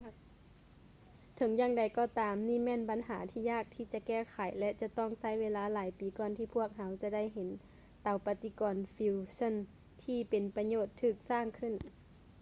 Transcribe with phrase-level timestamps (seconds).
[1.35, 7.49] ເຖິງຢ່າງໃດກໍ່ຕາມ ນີ້ແມ່ນບັນຫາທີ່ຍາກທີ່ຈະແກ້ໄຂ ແລະ ຈະຕ້ອງໃຊ້ເວລາຫຼາຍປີກ່ອນທີ່ພວກເຮົາຈະໄດ້ເຫັນ
[8.01, 9.53] ເຕົາປະຕິກອນຟີວເຊີ່ນ
[10.03, 11.73] ທີ່ເປັນປະໂຫຍດຖືກສ້າງຂຶ້ນ